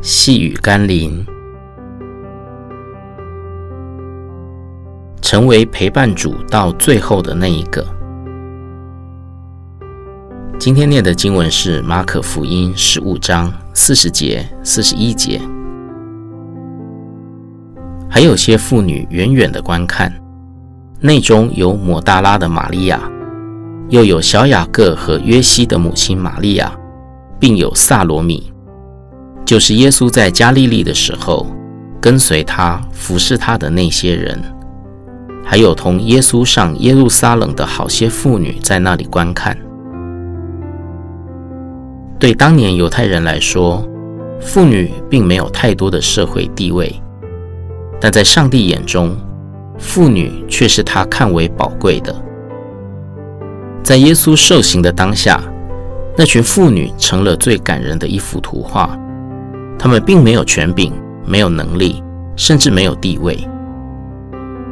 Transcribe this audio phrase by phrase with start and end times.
[0.00, 1.26] 细雨甘霖，
[5.20, 7.84] 成为陪伴主到最后的那一个。
[10.56, 15.40] 今天念的经文是马可福音十五章四十节、四十一节。
[18.08, 20.12] 还有些妇女远远的观看，
[21.00, 23.00] 内中有抹大拉的玛利亚，
[23.88, 26.72] 又有小雅各和约西的母亲玛利亚，
[27.40, 28.52] 并有撒罗米，
[29.48, 31.46] 就是耶稣在加利利的时候
[32.02, 34.38] 跟随他服侍他的那些人，
[35.42, 39.56] 还有同耶稣上耶路撒冷的好些妇女在那里观看。
[42.18, 43.88] 对当年犹太人来说，
[44.38, 46.94] 妇女并没有太多的社会地位，
[47.98, 49.16] 但在上帝眼中，
[49.78, 52.14] 妇女却是他看为宝贵的。
[53.82, 55.40] 在耶稣受刑的当下，
[56.18, 58.94] 那群妇女成了最感人的一幅图画。
[59.78, 60.92] 他们并没有权柄，
[61.24, 62.02] 没有能力，
[62.34, 63.38] 甚至没有地位，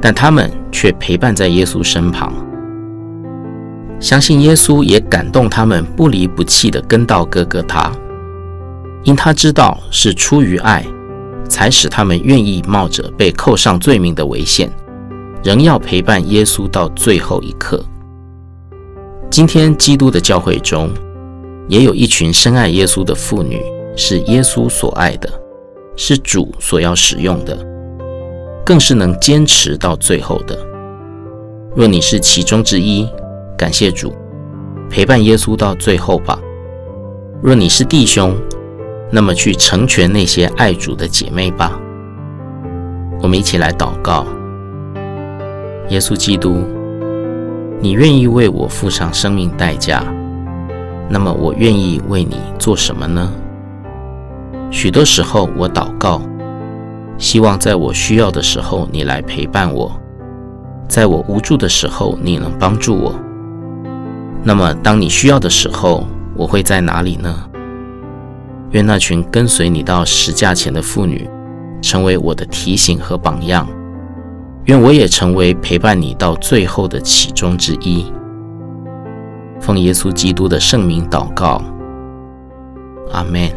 [0.00, 2.32] 但他们却陪伴在耶稣身旁。
[3.98, 7.90] 相信耶稣也感动他们，不离不弃地跟到哥哥他，
[9.04, 10.84] 因他知道是出于爱，
[11.48, 14.70] 才使他们愿意冒着被扣上罪名的危险，
[15.44, 17.84] 仍要陪伴耶稣到最后一刻。
[19.30, 20.90] 今天基督的教会中，
[21.68, 23.62] 也有一群深爱耶稣的妇女，
[23.94, 25.28] 是耶稣所爱的，
[25.96, 27.56] 是主所要使用的，
[28.64, 30.58] 更是能坚持到最后的。
[31.74, 33.08] 若你是其中之一，
[33.56, 34.12] 感谢主，
[34.90, 36.38] 陪伴耶稣到最后吧。
[37.42, 38.34] 若你是弟兄，
[39.10, 41.78] 那么去成全那些爱主的姐妹吧。
[43.20, 44.26] 我们一起来祷告：
[45.88, 46.62] 耶稣基督，
[47.80, 50.04] 你愿意为我付上生命代价，
[51.08, 53.32] 那么我愿意为你做什么呢？
[54.72, 56.22] 许多时候我祷告，
[57.18, 59.92] 希望在我需要的时候你来陪伴我，
[60.88, 63.14] 在我无助的时候你能帮助我。
[64.42, 67.48] 那么，当你需要的时候，我会在哪里呢？
[68.70, 71.28] 愿那群跟随你到十架前的妇女，
[71.82, 73.68] 成为我的提醒和榜样。
[74.64, 78.10] 愿我也成为陪伴你到最后的其中之一。
[79.60, 81.62] 奉耶稣基督的圣名祷告，
[83.12, 83.50] 阿门。